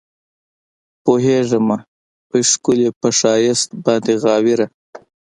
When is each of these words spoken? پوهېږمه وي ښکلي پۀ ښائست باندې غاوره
پوهېږمه 1.03 1.77
وي 2.29 2.41
ښکلي 2.51 2.89
پۀ 2.99 3.09
ښائست 3.19 3.69
باندې 3.83 4.13
غاوره 4.23 4.65